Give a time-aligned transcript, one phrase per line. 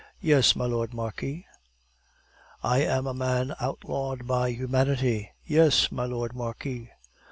[0.21, 1.45] "Yes, my Lord Marquis."
[2.63, 6.89] "I am as a man outlawed from humanity." "Yes, my Lord Marquis."